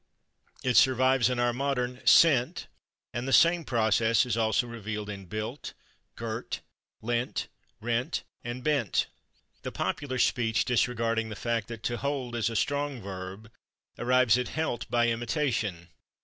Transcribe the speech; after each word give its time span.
It 0.63 0.77
survives 0.77 1.29
in 1.29 1.37
our 1.37 1.53
modern 1.53 1.97
/sent/, 1.97 2.65
and 3.13 3.27
the 3.27 3.31
same 3.31 3.63
process 3.63 4.25
is 4.25 4.35
also 4.35 4.65
revealed 4.65 5.11
in 5.11 5.27
/built/, 5.27 5.73
/girt/, 6.17 6.61
/lent/, 7.03 7.45
/rent/ 7.83 8.23
and 8.43 8.63
/bent/. 8.65 9.05
The 9.61 9.71
popular 9.71 10.17
speech, 10.17 10.65
disregarding 10.65 11.29
the 11.29 11.35
fact 11.35 11.67
that 11.67 11.83
/to 11.83 11.97
hold/ 11.97 12.35
is 12.35 12.49
a 12.49 12.55
strong 12.55 12.99
verb, 12.99 13.51
arrives 13.99 14.39
at 14.39 14.47
/helt/ 14.57 14.89
by 14.89 15.07
imitation. 15.09 15.89